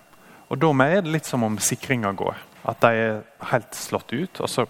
Og 0.52 0.60
Da 0.60 0.70
er 0.84 1.00
det 1.02 1.10
litt 1.10 1.26
som 1.26 1.42
om 1.42 1.58
sikringa 1.58 2.12
går. 2.12 2.36
At 2.64 2.80
de 2.80 2.86
er 2.94 3.22
helt 3.50 3.74
slått 3.74 4.12
ut. 4.12 4.40
og 4.40 4.48
så 4.48 4.66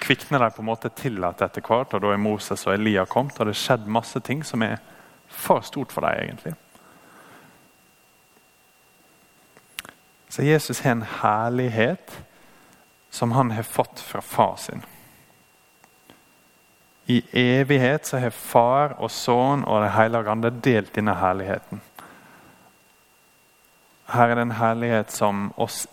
kvikner 0.00 0.38
de 0.38 0.50
på 0.50 0.62
en 0.62 0.66
måte 0.66 0.88
til 0.88 1.24
at 1.24 1.42
etter 1.42 1.60
hvert. 1.60 1.94
og 1.94 2.02
Da 2.02 2.12
er 2.12 2.16
Moses 2.16 2.66
og 2.66 2.74
Elia 2.74 3.04
kommet, 3.04 3.40
og 3.40 3.46
det 3.46 3.56
har 3.56 3.62
skjedd 3.62 3.86
masse 3.86 4.20
ting 4.20 4.44
som 4.44 4.62
er 4.62 4.78
for 5.28 5.60
stort 5.60 5.92
for 5.92 6.00
deg, 6.00 6.22
egentlig. 6.22 6.54
Så 10.28 10.42
Jesus 10.42 10.80
har 10.80 10.92
en 10.92 11.06
herlighet 11.22 12.22
som 13.16 13.32
han 13.32 13.50
har 13.50 13.62
fått 13.62 14.00
fra 14.00 14.20
far 14.20 14.56
sin. 14.56 14.82
I 17.06 17.22
evighet 17.32 18.06
så 18.06 18.18
har 18.18 18.30
far 18.34 18.96
og 18.98 19.10
sønn 19.14 19.62
og 19.64 19.80
Det 19.84 19.92
hellige 19.94 20.30
ande 20.30 20.50
delt 20.50 20.94
denne 20.94 21.14
herligheten. 21.16 21.80
Her 24.10 24.28
er 24.28 24.34
det 24.34 24.42
en 24.42 24.58
herlighet 24.58 25.14
som 25.14 25.52
oss 25.56 25.86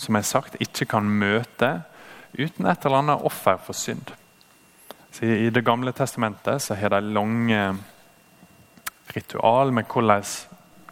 som 0.00 0.16
jeg 0.16 0.24
sagt, 0.24 0.56
ikke 0.60 0.86
kan 0.94 1.08
møte 1.08 1.82
uten 2.38 2.68
et 2.70 2.84
eller 2.86 3.02
annet 3.02 3.24
offer 3.26 3.58
for 3.60 3.76
synd. 3.76 4.14
Så 5.12 5.26
I 5.26 5.50
Det 5.50 5.64
gamle 5.64 5.92
testamentet 5.92 6.62
så 6.62 6.74
har 6.74 6.94
de 6.94 7.00
lange 7.00 7.76
ritual 9.16 9.72
med 9.72 9.84
hvordan 9.90 10.24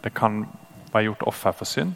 det 0.03 0.13
kan 0.13 0.43
være 0.93 1.03
gjort 1.03 1.27
offer 1.31 1.51
for 1.51 1.65
synd. 1.65 1.95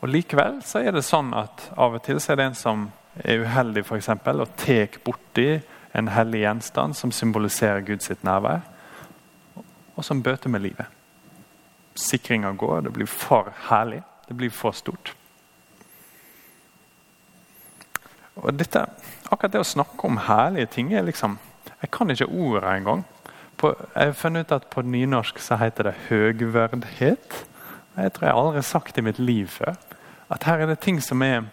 Og 0.00 0.08
Likevel 0.12 0.60
så 0.66 0.82
er 0.84 0.92
det 0.92 1.04
sånn 1.06 1.32
at 1.36 1.70
av 1.76 1.96
og 1.96 2.04
til 2.04 2.20
så 2.20 2.34
er 2.34 2.40
det 2.40 2.48
en 2.50 2.58
som 2.58 2.86
er 3.24 3.42
uheldig 3.46 3.84
for 3.88 3.96
eksempel, 3.96 4.42
og 4.44 4.52
tar 4.60 4.98
borti 5.04 5.60
en 5.96 6.10
hellig 6.12 6.42
gjenstand 6.42 6.96
som 6.98 7.12
symboliserer 7.14 7.84
Guds 7.86 8.10
nærvær, 8.22 8.60
og 9.96 10.04
som 10.04 10.20
bøter 10.22 10.52
med 10.52 10.66
livet. 10.66 10.86
Sikringa 11.96 12.52
går, 12.52 12.82
det 12.84 12.92
blir 12.92 13.08
for 13.08 13.48
herlig, 13.70 14.02
det 14.28 14.36
blir 14.36 14.52
for 14.52 14.76
stort. 14.76 15.14
Og 18.36 18.52
dette, 18.52 18.84
Akkurat 19.26 19.52
det 19.56 19.62
å 19.64 19.66
snakke 19.66 20.06
om 20.06 20.20
herlige 20.22 20.68
ting 20.76 20.92
er 20.94 21.06
liksom 21.06 21.38
Jeg 21.80 21.90
kan 21.90 22.10
ikke 22.10 22.28
ordet 22.30 22.70
engang. 22.70 23.02
På, 23.58 23.72
jeg 23.94 24.12
har 24.12 24.12
funnet 24.16 24.46
ut 24.46 24.52
at 24.52 24.68
på 24.70 24.82
nynorsk 24.82 25.38
så 25.42 25.56
heter 25.60 25.88
det 25.88 25.94
høgverdhet. 26.08 27.36
Jeg 27.96 28.12
tror 28.12 28.28
jeg 28.28 28.36
aldri 28.36 28.60
har 28.60 28.68
sagt 28.68 28.98
i 28.98 29.04
mitt 29.04 29.18
liv 29.18 29.48
før. 29.48 29.76
At 30.32 30.44
her 30.44 30.62
er 30.62 30.70
det 30.70 30.80
ting 30.84 31.00
som 31.02 31.22
er 31.24 31.46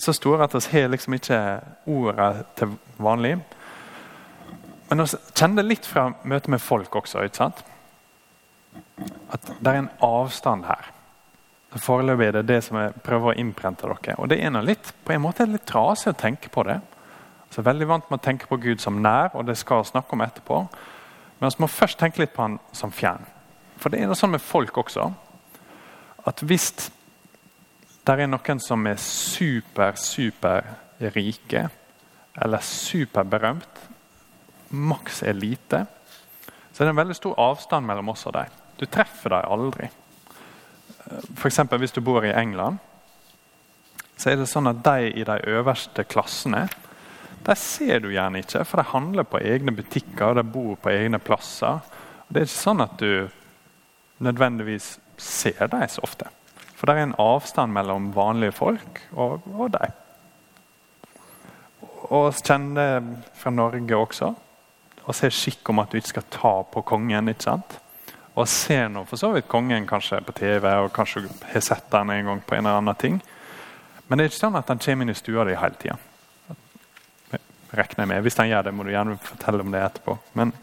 så 0.00 0.12
store 0.16 0.46
at 0.46 0.54
vi 0.56 0.80
har 0.80 0.88
liksom 0.88 1.14
ikke 1.14 1.40
ordet 1.86 2.44
til 2.56 2.76
vanlig. 2.98 3.36
Men 4.88 5.04
vi 5.04 5.18
kjenner 5.36 5.66
litt 5.66 5.86
fra 5.86 6.08
møtet 6.24 6.50
med 6.50 6.60
folk 6.60 6.96
også. 6.96 7.22
ikke 7.24 7.36
sant? 7.36 7.60
At 9.30 9.52
det 9.60 9.70
er 9.70 9.82
en 9.84 9.92
avstand 10.02 10.64
her. 10.66 10.90
Foreløpig 11.78 12.26
er 12.26 12.32
det 12.40 12.48
det 12.48 12.62
som 12.66 12.80
jeg 12.80 12.96
prøver 13.06 13.30
å 13.30 13.38
innprente 13.38 13.86
dere. 13.86 14.16
Og 14.18 14.30
det 14.30 14.40
er 14.42 14.50
noe 14.50 14.66
litt, 14.66 14.90
på 15.06 15.14
en 15.14 15.22
måte 15.22 15.46
litt 15.46 15.68
trasig 15.68 16.10
å 16.10 16.18
tenke 16.18 16.50
på 16.50 16.64
det. 16.66 16.80
Så 17.50 17.60
er 17.60 17.68
veldig 17.70 17.86
vant 17.86 18.10
med 18.10 18.18
å 18.18 18.24
tenke 18.24 18.48
på 18.50 18.58
Gud 18.62 18.82
som 18.82 18.98
nær, 19.02 19.30
og 19.34 19.46
det 19.46 19.58
skal 19.58 19.84
vi 19.84 19.92
snakke 19.92 20.16
om 20.16 20.24
etterpå. 20.26 20.64
Men 21.38 21.54
vi 21.54 21.62
må 21.62 21.70
først 21.70 21.98
tenke 22.00 22.24
litt 22.24 22.34
på 22.34 22.42
han 22.42 22.58
som 22.74 22.90
fjern. 22.94 23.22
For 23.78 23.90
det 23.90 24.00
er 24.00 24.10
noe 24.10 24.18
sånn 24.18 24.34
med 24.34 24.42
folk 24.42 24.82
også. 24.82 25.06
At 26.28 26.42
hvis 26.44 26.70
det 28.06 28.16
er 28.16 28.28
noen 28.28 28.60
som 28.60 28.86
er 28.88 28.98
super, 29.00 29.94
super 29.96 30.66
rike, 31.14 31.68
eller 32.40 32.64
superberømt, 32.64 33.80
maks 34.70 35.22
elite, 35.26 35.84
så 36.72 36.82
er 36.82 36.88
det 36.88 36.92
en 36.94 37.00
veldig 37.00 37.16
stor 37.18 37.40
avstand 37.42 37.86
mellom 37.86 38.12
oss 38.12 38.26
og 38.28 38.36
dem. 38.36 38.60
Du 38.78 38.86
treffer 38.86 39.34
dem 39.34 39.50
aldri. 39.52 39.90
F.eks. 41.36 41.60
hvis 41.80 41.96
du 41.96 42.00
bor 42.04 42.24
i 42.24 42.32
England, 42.32 42.78
så 44.16 44.30
er 44.30 44.40
det 44.40 44.48
sånn 44.50 44.68
at 44.70 44.82
de 44.84 45.10
i 45.16 45.24
de 45.26 45.36
øverste 45.48 46.04
klassene 46.04 46.66
de 47.40 47.54
ser 47.56 48.02
du 48.04 48.10
gjerne 48.12 48.42
ikke, 48.42 48.66
for 48.68 48.80
de 48.80 48.90
handler 48.90 49.24
på 49.24 49.40
egne 49.40 49.72
butikker 49.72 50.36
de 50.36 50.44
bor 50.44 50.74
på 50.76 50.92
egne 50.92 51.18
plasser. 51.24 51.80
Det 52.28 52.42
er 52.42 52.48
ikke 52.48 52.62
sånn 52.66 52.84
at 52.84 52.98
du 53.00 53.30
nødvendigvis 54.20 54.98
ser 55.20 55.70
dem 55.70 55.88
så 55.88 56.02
ofte. 56.06 56.28
For 56.76 56.88
det 56.88 56.96
er 56.96 57.10
en 57.10 57.18
avstand 57.20 57.74
mellom 57.76 58.08
vanlige 58.16 58.56
folk 58.56 59.02
og, 59.12 59.44
og 59.52 59.74
dem. 59.74 59.92
Og 62.10 62.30
vi 62.32 62.40
kjenner 62.42 63.04
fra 63.36 63.52
Norge 63.52 63.96
også. 63.96 64.30
Og 65.04 65.16
ser 65.16 65.34
skikk 65.34 65.68
om 65.70 65.82
at 65.82 65.92
du 65.92 65.98
ikke 65.98 66.14
skal 66.14 66.28
ta 66.32 66.54
på 66.72 66.82
kongen. 66.88 67.28
ikke 67.28 67.46
sant? 67.46 67.76
Og 68.34 68.48
ser 68.48 68.88
nå 68.88 69.04
for 69.04 69.20
så 69.20 69.32
vidt 69.34 69.48
kongen 69.50 69.86
kanskje 69.88 70.22
på 70.24 70.32
TV 70.38 70.66
og 70.80 70.92
kanskje 70.94 71.26
har 71.52 71.64
sett 71.64 71.90
den 71.92 72.10
en 72.14 72.32
gang 72.32 72.42
på 72.46 72.56
en 72.56 72.66
eller 72.66 72.80
annen 72.80 72.96
ting. 72.96 73.20
Men 74.08 74.18
det 74.18 74.24
er 74.24 74.32
ikke 74.32 74.40
sånn 74.40 74.58
at 74.58 74.70
han 74.70 74.80
kommer 74.82 75.06
inn 75.06 75.12
i 75.12 75.18
stua 75.18 75.44
di 75.46 75.58
hele 75.58 75.78
tida. 75.78 75.98
Regner 77.70 78.02
jeg 78.02 78.10
med. 78.10 78.22
Hvis 78.24 78.38
han 78.40 78.48
gjør 78.50 78.66
det, 78.66 78.74
må 78.74 78.86
du 78.86 78.90
gjerne 78.90 79.18
fortelle 79.22 79.62
om 79.62 79.70
det 79.70 79.82
etterpå. 79.84 80.16
Men 80.38 80.54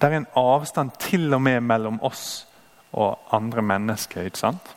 det 0.00 0.08
er 0.08 0.16
en 0.16 0.30
avstand 0.40 0.96
til 0.98 1.28
og 1.36 1.42
med 1.44 1.60
mellom 1.62 2.00
oss 2.06 2.46
og 2.92 3.18
andre 3.32 3.62
mennesker. 3.62 4.22
ikke 4.22 4.38
sant? 4.38 4.76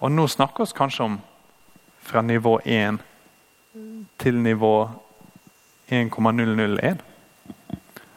Og 0.00 0.12
nå 0.12 0.26
snakker 0.26 0.64
vi 0.64 0.76
kanskje 0.76 1.04
om 1.04 1.20
fra 2.02 2.22
nivå 2.22 2.58
1 2.64 2.98
til 4.18 4.38
nivå 4.42 4.90
1,001. 5.88 7.02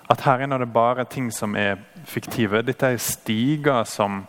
At 0.10 0.22
her 0.22 0.38
er 0.38 0.58
det 0.58 0.74
bare 0.74 1.06
ting 1.06 1.34
som 1.34 1.56
er 1.56 1.77
fiktive. 2.06 2.62
Dette 2.62 2.86
er 2.86 2.98
stiger 2.98 3.84
som 3.84 4.25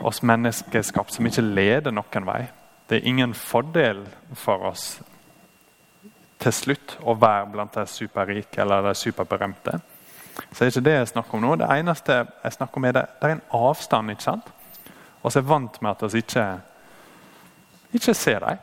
oss 0.00 0.22
menneskeskap 0.22 1.10
som 1.10 1.26
ikke 1.26 1.42
leder 1.42 1.94
noen 1.94 2.26
vei. 2.26 2.42
Det 2.88 2.98
er 2.98 3.08
ingen 3.08 3.34
fordel 3.34 4.02
for 4.34 4.70
oss 4.70 5.00
til 6.40 6.52
slutt 6.52 6.96
å 7.04 7.14
være 7.20 7.50
blant 7.52 7.74
de 7.76 7.84
superrike 7.86 8.62
eller 8.62 8.88
de 8.88 8.94
superberømte. 8.96 9.78
Så 10.50 10.64
det 10.64 10.66
er 10.66 10.72
ikke 10.72 10.88
det 10.88 10.96
jeg 10.96 11.12
snakker 11.12 11.36
om 11.36 11.44
nå. 11.44 11.54
Det 11.60 11.68
eneste 11.74 12.16
jeg 12.44 12.56
snakker 12.56 12.80
om 12.80 12.88
er 12.88 12.96
det, 12.96 13.06
det 13.20 13.28
er 13.28 13.36
en 13.36 13.46
avstand. 13.56 14.10
ikke 14.10 14.26
sant? 14.26 14.50
Og 15.22 15.32
så 15.32 15.40
er 15.40 15.48
vant 15.48 15.82
med 15.82 15.90
at 15.90 16.12
vi 16.12 16.22
ikke, 16.24 16.46
ikke 17.92 18.14
ser 18.14 18.44
dem. 18.44 18.62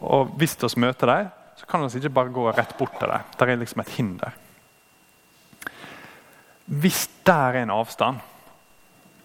Og 0.00 0.34
hvis 0.38 0.56
vi 0.62 0.80
møter 0.80 1.06
dem, 1.06 1.32
så 1.56 1.66
kan 1.66 1.84
vi 1.84 1.98
ikke 1.98 2.14
bare 2.14 2.34
gå 2.34 2.50
rett 2.50 2.76
bort 2.78 2.94
til 2.98 3.08
dem. 3.08 3.34
Det 3.38 3.48
er 3.48 3.56
liksom 3.56 3.80
et 3.80 3.88
hinder. 3.88 4.30
Hvis 6.66 7.10
der 7.26 7.58
er 7.58 7.62
en 7.62 7.70
avstand 7.70 8.20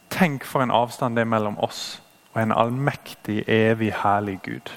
Tenk 0.09 0.45
for 0.47 0.63
en 0.63 0.71
avstand 0.71 1.15
det 1.15 1.21
er 1.21 1.29
mellom 1.29 1.57
oss 1.59 2.01
og 2.31 2.39
en 2.41 2.53
allmektig, 2.55 3.43
evig, 3.49 3.91
herlig 4.03 4.39
Gud. 4.45 4.71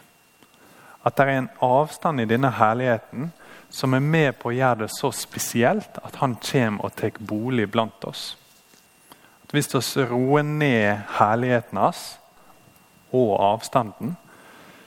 At 1.05 1.17
det 1.17 1.27
er 1.27 1.39
en 1.39 1.51
avstand 1.63 2.21
i 2.21 2.27
denne 2.29 2.51
herligheten 2.51 3.31
som 3.71 3.95
er 3.95 4.03
med 4.03 4.39
på 4.39 4.51
å 4.51 4.55
gjøre 4.55 4.85
det 4.85 4.91
så 4.93 5.13
spesielt 5.15 5.99
at 6.03 6.19
han 6.21 6.37
kommer 6.43 6.89
og 6.89 6.97
tar 6.99 7.19
bolig 7.21 7.69
blant 7.71 8.05
oss. 8.05 8.37
At 9.45 9.55
Hvis 9.55 9.75
vi 9.75 10.05
roer 10.05 10.43
ned 10.43 11.07
herligheten 11.19 11.79
hans 11.79 12.19
og 13.13 13.41
avstanden, 13.41 14.17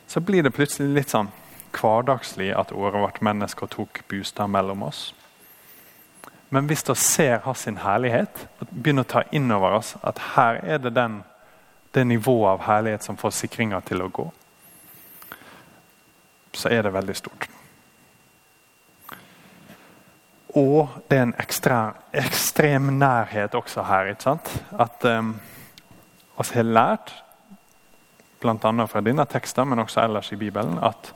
så 0.07 0.19
blir 0.19 0.43
det 0.43 0.53
plutselig 0.53 0.93
litt 0.93 1.09
sånn 1.09 1.31
hverdagslig 1.73 2.51
at 2.55 2.71
året 2.71 3.01
ble 3.01 3.25
menneske 3.25 3.67
tok 3.67 4.03
bostad 4.11 4.51
mellom 4.51 4.83
oss. 4.83 5.13
Men 6.53 6.67
hvis 6.69 6.85
vi 6.89 6.95
ser 6.95 7.39
hans 7.47 7.65
herlighet 7.65 8.45
og 8.59 8.67
begynner 8.69 9.07
å 9.07 9.09
ta 9.09 9.23
inn 9.31 9.51
over 9.51 9.79
oss 9.79 9.95
at 10.03 10.19
her 10.35 10.59
er 10.61 10.77
det 10.77 10.93
den, 10.93 11.23
det 11.93 12.05
nivået 12.05 12.51
av 12.51 12.67
herlighet 12.67 13.03
som 13.03 13.17
får 13.17 13.33
sikringa 13.39 13.81
til 13.81 14.05
å 14.05 14.11
gå, 14.13 14.29
så 16.53 16.69
er 16.69 16.83
det 16.85 16.93
veldig 16.93 17.15
stort. 17.17 17.49
Og 20.55 20.89
det 21.09 21.17
er 21.17 21.23
en 21.27 21.35
ekstra, 21.41 21.79
ekstrem 22.13 22.91
nærhet 22.99 23.55
også 23.57 23.83
her. 23.83 24.11
ikke 24.13 24.23
sant? 24.23 24.51
At 24.79 25.05
um, 25.09 25.33
oss 26.37 26.53
har 26.53 26.63
lært, 26.63 27.13
bl.a. 28.41 28.85
fra 28.85 29.01
denne 29.01 29.25
teksten, 29.25 29.69
men 29.69 29.81
også 29.81 30.03
ellers 30.03 30.31
i 30.31 30.37
Bibelen, 30.37 30.77
at 30.83 31.13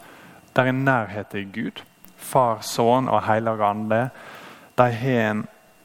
det 0.55 0.63
er 0.63 0.71
en 0.71 0.85
nærhet 0.85 1.27
til 1.27 1.51
Gud. 1.53 1.83
Far, 2.17 2.63
Sønn 2.65 3.09
og 3.13 3.21
Hellige 3.27 3.65
Ande. 3.65 4.09
De 4.77 4.87
har 4.91 5.29
en 5.31 5.43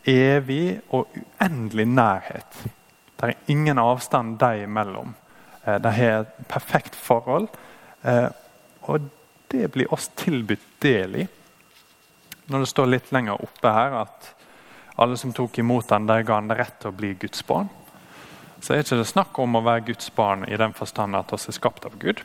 evig 0.09 0.81
og 0.91 1.09
uendelig 1.13 1.87
nærhet. 1.87 2.63
Det 3.21 3.29
er 3.29 3.53
ingen 3.53 3.79
avstand 3.79 4.39
dem 4.39 4.63
imellom. 4.63 5.15
Eh, 5.67 5.77
de 5.83 5.91
har 5.91 6.21
et 6.21 6.47
perfekt 6.49 6.97
forhold. 6.97 7.49
Eh, 8.05 8.29
og 8.83 9.01
det 9.53 9.73
blir 9.73 9.93
oss 9.93 10.09
tilbudt 10.17 10.83
del 10.83 11.21
i. 11.21 11.27
Når 12.53 12.65
det 12.65 12.69
står 12.69 12.91
litt 12.91 13.13
lenger 13.15 13.41
oppe 13.41 13.71
her 13.73 13.95
at 14.03 14.27
alle 15.01 15.17
som 15.17 15.33
tok 15.33 15.57
imot 15.59 15.89
den, 15.89 16.07
der 16.07 16.25
ga 16.29 16.37
han 16.37 16.53
rett 16.53 16.75
til 16.83 16.93
å 16.93 16.97
bli 16.97 17.15
Guds 17.17 17.41
barn, 17.49 17.71
så 18.61 18.75
er 18.75 18.83
ikke 18.85 18.99
det 19.01 19.09
snakk 19.09 19.39
om 19.41 19.57
å 19.57 19.63
være 19.65 19.87
Guds 19.89 20.11
barn 20.15 20.45
i 20.45 20.59
den 20.61 20.75
forstand 20.77 21.17
at 21.17 21.33
oss 21.33 21.49
er 21.49 21.57
skapt 21.57 21.89
av 21.89 21.97
Gud. 21.99 22.21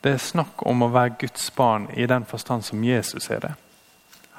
Det 0.00 0.14
er 0.14 0.22
snakk 0.22 0.62
om 0.70 0.86
å 0.86 0.92
være 0.94 1.18
Guds 1.20 1.50
barn 1.56 1.90
i 1.92 2.06
den 2.08 2.24
forstand 2.24 2.64
som 2.64 2.84
Jesus 2.84 3.26
er 3.28 3.42
det. 3.42 3.50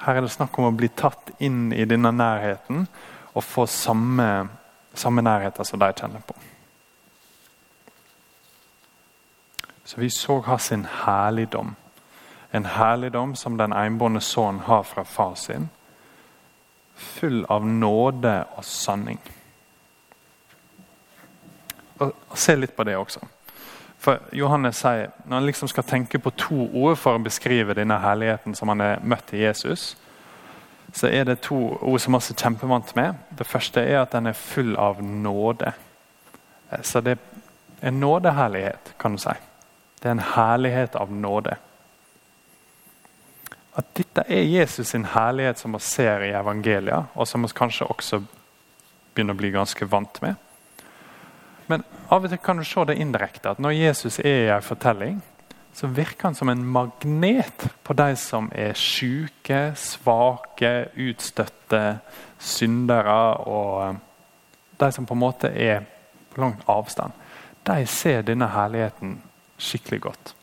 Her 0.02 0.18
er 0.18 0.26
det 0.26 0.32
snakk 0.34 0.58
om 0.58 0.72
å 0.72 0.74
bli 0.74 0.90
tatt 0.90 1.30
inn 1.44 1.70
i 1.76 1.86
denne 1.86 2.10
nærheten 2.16 2.88
og 3.36 3.46
få 3.46 3.68
samme, 3.70 4.48
samme 4.98 5.22
nærheter 5.22 5.68
som 5.68 5.84
de 5.84 5.92
kjenner 5.94 6.24
på. 6.26 6.40
Så 9.86 10.00
vi 10.02 10.10
så 10.10 10.40
hans 10.48 10.72
herligdom. 11.04 11.76
En 12.52 12.66
herligdom 12.66 13.36
som 13.36 13.58
den 13.58 13.74
enbårne 13.74 14.22
sønn 14.22 14.60
har 14.68 14.84
fra 14.84 15.04
far 15.04 15.36
sin. 15.36 15.70
Full 16.96 17.46
av 17.50 17.66
nåde 17.66 18.44
og 18.58 18.66
sanning. 18.66 19.20
Og, 22.00 22.12
Se 22.34 22.56
litt 22.56 22.76
på 22.76 22.84
det 22.84 22.98
også. 22.98 23.20
For 24.02 24.20
Johannes 24.34 24.82
sier, 24.82 25.12
Når 25.26 25.36
han 25.38 25.46
liksom 25.46 25.68
skal 25.68 25.84
tenke 25.84 26.20
på 26.20 26.30
to 26.30 26.70
ord 26.74 26.98
for 26.98 27.16
å 27.16 27.24
beskrive 27.24 27.74
denne 27.74 28.00
herligheten 28.00 28.56
som 28.56 28.68
han 28.68 28.80
har 28.80 29.04
møtt 29.04 29.34
i 29.34 29.44
Jesus, 29.44 29.98
så 30.94 31.08
er 31.08 31.24
det 31.24 31.42
to 31.42 31.78
ord 31.82 32.00
som 32.00 32.14
han 32.14 32.22
er 32.22 32.36
kjempevant 32.36 32.96
med. 32.96 33.14
Det 33.38 33.48
første 33.48 33.80
er 33.82 34.02
at 34.02 34.12
den 34.12 34.28
er 34.28 34.34
full 34.34 34.76
av 34.76 35.04
nåde. 35.04 35.72
Så 36.82 37.02
det 37.02 37.12
er 37.12 37.88
en 37.88 38.00
nådeherlighet, 38.00 38.96
kan 39.00 39.12
du 39.12 39.18
si. 39.18 39.36
Det 40.02 40.10
er 40.10 40.12
en 40.12 40.30
herlighet 40.36 40.96
av 40.96 41.12
nåde. 41.12 41.56
At 43.80 43.88
dette 43.96 44.26
er 44.28 44.44
Jesus 44.44 44.92
sin 44.92 45.08
herlighet 45.14 45.60
som 45.62 45.76
vi 45.78 45.80
ser 45.86 46.26
i 46.28 46.34
evangeliet, 46.36 47.14
og 47.16 47.28
som 47.28 47.46
vi 47.46 47.52
kanskje 47.56 47.88
også 47.88 48.20
begynner 49.14 49.36
å 49.36 49.40
bli 49.40 49.52
ganske 49.54 49.88
vant 49.88 50.22
med. 50.24 50.36
Men 51.72 51.86
av 52.12 52.26
og 52.26 52.32
til 52.32 52.42
kan 52.44 52.60
du 52.60 52.66
se 52.68 52.84
det 52.90 52.98
indirekte. 53.00 53.54
At 53.54 53.62
når 53.64 53.78
Jesus 53.78 54.20
er 54.20 54.48
i 54.48 54.52
en 54.52 54.66
fortelling, 54.66 55.22
så 55.74 55.88
virker 55.88 56.28
han 56.28 56.36
som 56.36 56.50
en 56.52 56.66
magnet 56.68 57.68
på 57.84 57.96
de 57.96 58.10
som 58.20 58.50
er 58.52 58.76
syke, 58.76 59.72
svake, 59.80 60.92
utstøtte, 61.00 62.02
syndere 62.42 63.20
og 63.48 63.72
eh, 63.86 64.02
de 64.84 64.92
som 64.92 65.08
på 65.08 65.16
en 65.16 65.24
måte 65.24 65.48
er 65.48 65.86
på 66.34 66.44
lang 66.44 66.58
avstand. 66.68 67.16
De 67.64 67.86
ser 67.88 68.26
denne 68.28 68.50
herligheten 68.52 69.20
skikkelig 69.62 70.02
godt. 70.10 70.36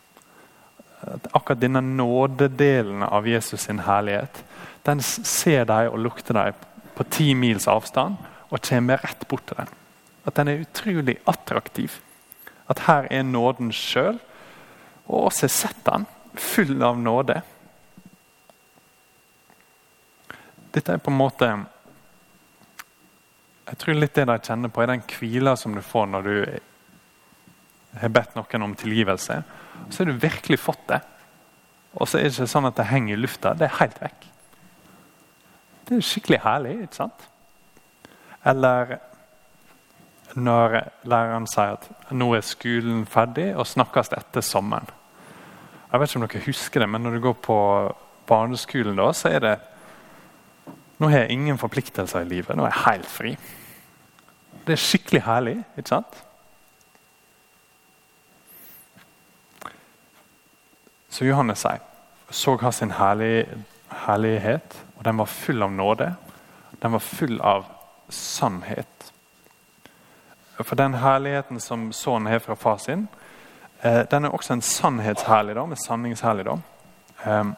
Akkurat 1.32 1.60
denne 1.60 1.80
nådedelen 1.80 3.02
av 3.02 3.28
Jesus 3.28 3.68
sin 3.68 3.84
herlighet 3.86 4.44
den 4.86 5.02
ser 5.02 5.66
de 5.68 5.86
og 5.90 5.98
lukter 6.00 6.34
de 6.34 6.52
på 6.96 7.04
ti 7.12 7.34
mils 7.36 7.68
avstand 7.68 8.16
og 8.48 8.62
kommer 8.64 9.02
rett 9.04 9.26
bort 9.28 9.44
til 9.46 9.60
den. 9.60 9.72
At 10.26 10.36
den 10.38 10.48
er 10.48 10.62
utrolig 10.64 11.18
attraktiv. 11.28 12.00
At 12.68 12.86
her 12.88 13.08
er 13.10 13.22
nåden 13.22 13.72
sjøl. 13.72 14.18
Og 15.08 15.28
oss 15.28 15.40
har 15.40 15.52
sett 15.52 15.78
den, 15.86 16.04
full 16.36 16.82
av 16.84 16.98
nåde. 17.00 17.40
Dette 20.74 20.92
er 20.92 21.00
på 21.00 21.10
en 21.10 21.16
måte 21.16 21.48
Jeg 23.68 23.78
tror 23.80 23.98
litt 24.00 24.16
det 24.16 24.24
de 24.28 24.36
kjenner 24.40 24.72
på, 24.72 24.80
er 24.80 24.88
den 24.94 25.02
hvila 25.04 25.52
som 25.56 25.74
du 25.76 25.82
får 25.84 26.06
når 26.08 26.28
du 26.28 26.36
har 27.96 28.12
bedt 28.12 28.36
noen 28.36 28.66
om 28.66 28.74
tilgivelse. 28.76 29.40
Så 29.88 30.02
har 30.02 30.10
du 30.10 30.20
virkelig 30.20 30.60
fått 30.60 30.84
det. 30.90 31.00
Og 31.96 32.08
så 32.08 32.18
er 32.18 32.28
det 32.28 32.34
ikke 32.36 32.50
sånn 32.50 32.68
at 32.68 32.76
det 32.78 32.88
henger 32.90 33.16
i 33.16 33.20
lufta. 33.20 33.54
Det 33.56 33.68
er 33.68 33.78
helt 33.80 34.00
vekk. 34.02 34.26
Det 35.88 35.96
er 35.96 36.04
skikkelig 36.04 36.40
herlig, 36.44 36.74
ikke 36.84 37.00
sant? 37.00 37.28
Eller 38.46 38.98
når 40.36 40.76
læreren 41.08 41.48
sier 41.48 41.78
at 41.78 42.12
nå 42.14 42.28
er 42.36 42.44
skolen 42.44 43.06
ferdig 43.08 43.48
og 43.56 43.66
snakkes 43.66 44.12
etter 44.16 44.44
sommeren. 44.44 44.90
Jeg 45.88 46.00
vet 46.00 46.10
ikke 46.10 46.20
om 46.20 46.26
dere 46.26 46.44
husker 46.44 46.84
det, 46.84 46.90
men 46.92 47.02
når 47.02 47.16
du 47.16 47.22
går 47.24 47.38
på 47.48 47.58
barneskolen, 48.28 48.98
da, 48.98 49.08
så 49.16 49.32
er 49.32 49.44
det 49.44 49.56
Nå 50.98 51.06
har 51.12 51.20
jeg 51.22 51.36
ingen 51.36 51.58
forpliktelser 51.60 52.24
i 52.24 52.26
livet. 52.26 52.56
Nå 52.58 52.64
er 52.66 52.72
jeg 52.72 52.82
helt 52.88 53.06
fri. 53.06 53.30
Det 54.66 54.74
er 54.74 54.80
skikkelig 54.82 55.20
herlig, 55.22 55.52
ikke 55.78 55.92
sant? 55.92 56.16
Så 61.18 61.26
Johannes 61.26 61.64
sier 61.64 61.80
så 62.30 62.52
har 62.60 62.70
sin 62.70 62.92
herlig, 62.94 63.48
herlighet, 64.04 64.74
og 64.98 65.04
den 65.04 65.16
var 65.18 65.26
full 65.26 65.62
av 65.64 65.72
nåde. 65.72 66.12
Den 66.78 66.92
var 66.92 67.02
full 67.02 67.40
av 67.40 67.64
sannhet. 68.08 69.08
For 70.60 70.78
den 70.78 70.94
herligheten 70.94 71.58
som 71.60 71.88
sønnen 71.92 72.30
har 72.30 72.38
fra 72.44 72.54
far 72.54 72.76
sin, 72.78 73.08
eh, 73.80 74.04
den 74.10 74.24
er 74.24 74.36
også 74.36 74.52
en 74.52 74.62
sannhetsherligdom, 74.62 75.72
en 75.72 75.82
sanningsherligdom. 75.86 76.62
Eh, 77.24 77.50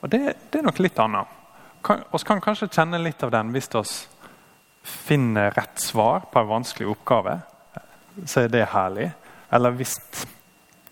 og 0.00 0.12
det, 0.12 0.20
det, 0.50 0.58
er 0.60 0.68
nok 0.68 0.78
litt 0.78 0.98
annet. 0.98 1.26
Vi 2.12 2.22
kan 2.28 2.44
kanskje 2.44 2.68
kjenne 2.68 3.02
litt 3.02 3.22
av 3.26 3.34
den 3.34 3.50
hvis 3.50 3.72
vi 3.74 3.84
finner 5.08 5.50
rett 5.50 5.80
svar 5.80 6.28
på 6.30 6.38
en 6.38 6.52
vanskelig 6.54 6.92
oppgave. 6.94 7.40
Så 8.26 8.44
er 8.44 8.48
det 8.52 8.68
herlig. 8.76 9.10
Eller 9.50 9.74
hvis 9.74 9.98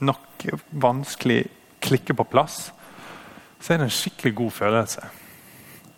noe 0.02 0.58
vanskelig 0.70 1.44
klikker 1.82 2.16
på 2.18 2.26
plass, 2.30 2.70
så 3.62 3.72
er 3.72 3.80
det 3.80 3.88
en 3.88 3.94
skikkelig 3.94 4.34
god 4.38 4.54
følelse. 4.58 5.06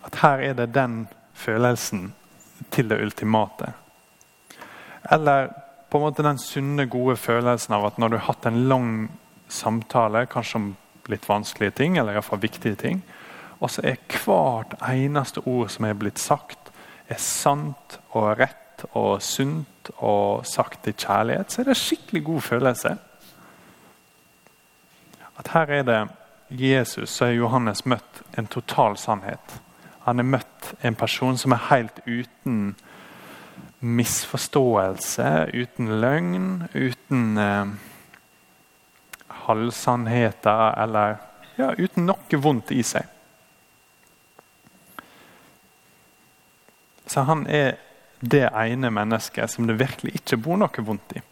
At 0.04 0.20
her 0.20 0.42
er 0.50 0.56
det 0.58 0.74
den 0.74 1.04
følelsen 1.32 2.12
til 2.72 2.90
det 2.90 3.00
ultimate. 3.00 3.72
Eller 5.12 5.50
på 5.90 5.98
en 5.98 6.04
måte 6.04 6.24
den 6.26 6.40
sunne, 6.40 6.88
gode 6.90 7.16
følelsen 7.16 7.76
av 7.76 7.86
at 7.88 7.98
når 7.98 8.12
du 8.12 8.16
har 8.18 8.28
hatt 8.32 8.48
en 8.48 8.64
lang 8.68 8.90
samtale, 9.48 10.26
kanskje 10.26 10.60
om 10.60 10.70
litt 11.12 11.28
vanskelige 11.28 11.76
ting, 11.80 11.98
eller 11.98 12.16
iallfall 12.16 12.40
viktige 12.42 12.76
ting, 12.80 13.02
og 13.60 13.70
så 13.70 13.84
er 13.86 14.00
hvert 14.24 14.74
eneste 14.88 15.44
ord 15.46 15.70
som 15.72 15.86
er 15.88 15.96
blitt 15.96 16.20
sagt, 16.20 16.72
er 17.08 17.20
sant 17.20 17.98
og 18.12 18.34
rett 18.40 18.84
og 18.92 19.22
sunt 19.22 19.90
og 20.00 20.44
sagt 20.48 20.88
i 20.88 20.96
kjærlighet, 20.96 21.52
så 21.52 21.60
er 21.60 21.68
det 21.68 21.76
en 21.76 21.82
skikkelig 21.84 22.24
god 22.24 22.40
følelse. 22.48 22.94
At 25.38 25.50
her 25.54 25.72
er 25.80 25.82
det 25.82 26.00
Jesus, 26.50 27.10
så 27.10 27.24
er 27.24 27.38
Johannes 27.38 27.84
møtt 27.86 28.22
en 28.38 28.46
total 28.46 28.98
sannhet. 29.00 29.60
Han 30.04 30.20
er 30.20 30.28
møtt 30.28 30.74
en 30.84 30.94
person 30.94 31.38
som 31.40 31.54
er 31.56 31.68
helt 31.70 32.00
uten 32.06 32.74
misforståelse, 33.84 35.30
uten 35.54 35.88
løgn, 36.00 36.68
uten 36.74 37.38
eh, 37.40 37.72
halvsannheter 39.46 40.82
eller 40.82 41.16
ja, 41.58 41.72
uten 41.78 42.06
noe 42.08 42.40
vondt 42.40 42.72
i 42.74 42.82
seg. 42.86 43.10
Så 47.06 47.26
han 47.28 47.44
er 47.46 47.76
det 48.24 48.46
ene 48.48 48.90
mennesket 48.90 49.52
som 49.52 49.68
det 49.68 49.78
virkelig 49.78 50.16
ikke 50.20 50.40
bor 50.40 50.58
noe 50.58 50.84
vondt 50.86 51.18
i. 51.18 51.22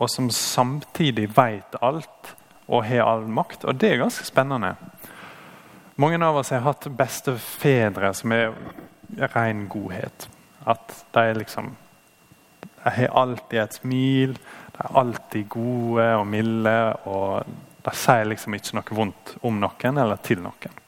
Og 0.00 0.08
som 0.08 0.30
samtidig 0.32 1.28
vet 1.36 1.76
alt 1.84 2.34
og 2.70 2.84
har 2.86 3.06
all 3.06 3.26
makt. 3.26 3.66
Og 3.66 3.76
det 3.76 3.92
er 3.92 4.02
ganske 4.04 4.26
spennende. 4.26 4.74
Mange 6.00 6.20
av 6.24 6.38
oss 6.40 6.52
har 6.54 6.62
hatt 6.64 6.86
bestefedre 6.96 8.12
som 8.16 8.32
er 8.32 8.54
ren 9.34 9.66
godhet. 9.68 10.28
At 10.64 11.04
de 11.12 11.32
liksom 11.40 11.76
De 12.80 12.90
har 12.90 13.10
alltid 13.12 13.58
et 13.60 13.74
smil, 13.76 14.30
de 14.72 14.78
er 14.80 14.96
alltid 14.96 15.48
gode 15.52 16.06
og 16.16 16.26
milde. 16.26 16.76
Og 17.04 17.44
de 17.84 17.92
sier 17.96 18.24
liksom 18.24 18.56
ikke 18.56 18.78
noe 18.78 18.96
vondt 18.96 19.34
om 19.44 19.58
noen 19.60 20.00
eller 20.00 20.20
til 20.24 20.40
noen. 20.40 20.78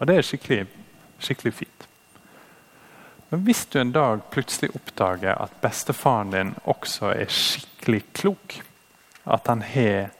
Og 0.00 0.08
det 0.10 0.16
er 0.18 0.26
skikkelig, 0.26 0.64
skikkelig 1.22 1.54
fint. 1.54 1.86
Men 3.30 3.44
hvis 3.46 3.64
du 3.70 3.78
en 3.80 3.94
dag 3.94 4.26
plutselig 4.30 4.74
oppdager 4.74 5.38
at 5.38 5.54
bestefaren 5.62 6.34
din 6.34 6.52
også 6.64 7.12
er 7.14 7.30
skikkelig 7.30 8.02
klok, 8.14 8.58
at 9.26 9.46
han 9.50 9.62
har 9.62 10.10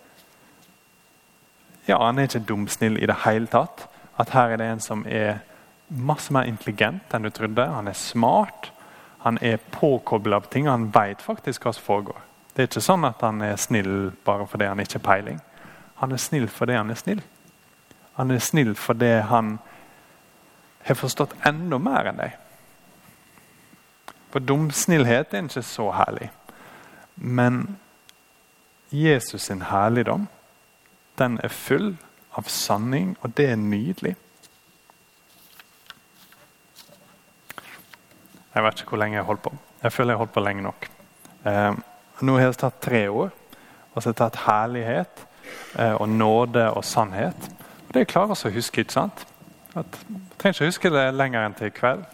ja, 1.86 1.98
han 2.04 2.18
er 2.18 2.28
ikke 2.28 2.46
dumsnill 2.48 2.98
i 2.98 3.06
det 3.06 3.20
hele 3.24 3.46
tatt. 3.50 3.86
At 4.18 4.32
her 4.34 4.54
er 4.54 4.60
det 4.60 4.70
en 4.70 4.82
som 4.82 5.04
er 5.06 5.38
masse 5.88 6.32
mer 6.34 6.48
intelligent 6.50 7.14
enn 7.14 7.26
du 7.26 7.30
trodde. 7.30 7.66
Han 7.70 7.88
er 7.88 7.98
smart. 7.98 8.72
Han 9.22 9.38
er 9.42 9.62
påkobla 9.70 10.40
av 10.40 10.48
ting. 10.50 10.68
Han 10.68 10.90
veit 10.94 11.22
faktisk 11.22 11.66
hva 11.66 11.74
som 11.76 11.86
foregår. 11.86 12.18
Det 12.54 12.62
er 12.64 12.70
ikke 12.70 12.82
sånn 12.82 13.04
at 13.04 13.22
han 13.22 13.42
er 13.44 13.58
snill 13.60 14.10
bare 14.24 14.46
fordi 14.48 14.68
han 14.70 14.80
ikke 14.80 14.98
har 14.98 15.06
peiling. 15.06 15.40
Han 16.00 16.12
er 16.12 16.20
snill 16.20 16.48
fordi 16.52 16.76
han 16.78 16.90
er 16.90 16.98
snill. 17.00 17.22
Han 18.16 18.32
er 18.32 18.40
snill 18.40 18.74
fordi 18.80 19.12
han 19.28 19.58
har 20.86 20.98
forstått 20.98 21.34
enda 21.46 21.78
mer 21.82 22.08
enn 22.08 22.20
deg. 22.22 22.36
For 24.32 24.44
dumsnillhet 24.44 25.34
er 25.34 25.44
ikke 25.46 25.62
så 25.64 25.90
herlig. 25.96 26.30
Men 27.16 27.76
Jesus 28.90 29.46
sin 29.48 29.62
herligdom 29.68 30.26
den 31.18 31.40
er 31.44 31.52
full 31.52 31.96
av 32.36 32.48
sanning, 32.52 33.16
og 33.22 33.36
det 33.36 33.50
er 33.50 33.60
nydelig. 33.60 34.16
Jeg 38.54 38.64
vet 38.64 38.80
ikke 38.80 38.94
hvor 38.94 39.00
lenge 39.02 39.18
jeg 39.18 39.24
har 39.24 39.28
holdt 39.28 39.44
på. 39.44 39.52
Jeg 39.82 39.92
føler 39.92 40.12
jeg 40.12 40.16
har 40.16 40.24
holdt 40.24 40.32
på 40.32 40.44
lenge 40.44 40.64
nok. 40.64 40.88
Eh, 41.46 41.72
nå 42.24 42.36
har 42.36 42.46
jeg 42.46 42.58
tatt 42.60 42.80
tre 42.80 43.02
år, 43.10 43.32
og 43.92 44.02
så 44.02 44.08
har 44.08 44.12
jeg 44.12 44.20
tatt 44.22 44.42
herlighet 44.46 45.24
eh, 45.78 45.94
og 45.94 46.08
nåde 46.08 46.70
og 46.72 46.84
sannhet. 46.84 47.50
Og 47.88 47.94
Det 47.94 48.06
klarer 48.08 48.32
vi 48.32 48.48
å 48.48 48.54
huske. 48.56 48.80
ikke 48.80 48.96
sant? 48.96 49.26
At, 49.76 49.98
jeg 50.08 50.38
trenger 50.38 50.56
ikke 50.56 50.70
huske 50.72 50.92
det 50.94 51.04
lenger 51.14 51.44
enn 51.44 51.56
til 51.56 51.68
i 51.68 51.74
kveld. 51.76 52.06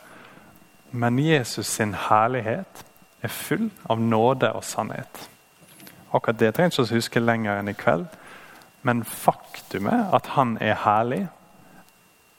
Men 0.91 1.19
Jesus 1.19 1.67
sin 1.67 1.95
herlighet 1.95 2.85
er 3.23 3.31
full 3.31 3.71
av 3.89 4.01
nåde 4.01 4.51
og 4.53 4.65
sannhet. 4.65 5.29
Akkurat 6.13 6.41
det 6.41 6.55
trenger 6.55 6.75
jeg 6.75 6.75
ikke 6.75 6.91
å 6.91 6.99
huske 6.99 7.23
lenger 7.23 7.61
enn 7.61 7.71
i 7.71 7.79
kveld. 7.79 8.11
Men 8.83 9.05
faktumet 9.05 10.11
at 10.15 10.33
han 10.35 10.57
er 10.61 10.75
herlig, 10.85 11.29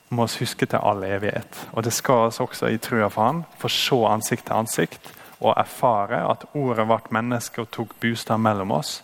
må 0.10 0.28
vi 0.28 0.44
huske 0.44 0.66
til 0.66 0.80
all 0.84 1.04
evighet. 1.04 1.70
Og 1.72 1.84
Det 1.84 1.94
skal 1.94 2.30
oss 2.30 2.40
også 2.40 2.70
i 2.70 2.78
trua 2.78 3.10
for 3.10 3.26
han, 3.26 3.44
få 3.58 3.68
se 3.68 3.96
ansikt 4.08 4.46
til 4.46 4.54
ansikt 4.54 5.14
og 5.40 5.56
erfare 5.58 6.22
at 6.30 6.46
ordet 6.54 6.86
ble 6.88 7.00
menneske 7.10 7.62
og 7.62 7.72
tok 7.72 7.96
bostad 8.02 8.38
mellom 8.38 8.72
oss. 8.72 9.04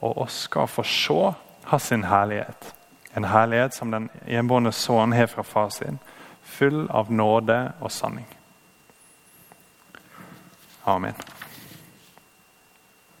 Og 0.00 0.18
oss 0.18 0.46
skal 0.48 0.66
få 0.66 0.82
se 0.82 1.32
hans 1.70 1.90
herlighet. 1.90 2.74
En 3.16 3.24
herlighet 3.24 3.74
som 3.74 3.90
den 3.90 4.10
enbårne 4.26 4.72
sønnen 4.72 5.12
har 5.12 5.26
fra 5.26 5.42
far 5.42 5.68
sin, 5.68 5.98
full 6.42 6.88
av 6.90 7.12
nåde 7.12 7.72
og 7.80 7.92
sanning. 7.92 8.26
Amen. 10.86 11.14